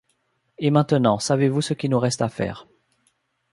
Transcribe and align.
Et 0.57 0.71
maintenant, 0.71 1.19
savez-vous 1.19 1.61
ce 1.61 1.75
qui 1.75 1.87
nous 1.87 1.99
reste 1.99 2.23
à 2.23 2.29
faire 2.29 2.65